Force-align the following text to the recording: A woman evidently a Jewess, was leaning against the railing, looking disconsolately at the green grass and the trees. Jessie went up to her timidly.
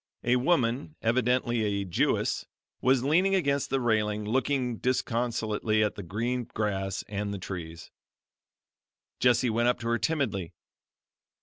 A 0.23 0.37
woman 0.37 0.95
evidently 1.03 1.61
a 1.61 1.85
Jewess, 1.85 2.47
was 2.81 3.03
leaning 3.03 3.35
against 3.35 3.69
the 3.69 3.79
railing, 3.79 4.25
looking 4.25 4.77
disconsolately 4.79 5.83
at 5.83 5.93
the 5.93 6.01
green 6.01 6.45
grass 6.55 7.03
and 7.07 7.31
the 7.31 7.37
trees. 7.37 7.91
Jessie 9.19 9.51
went 9.51 9.67
up 9.67 9.79
to 9.81 9.87
her 9.89 9.99
timidly. 9.99 10.55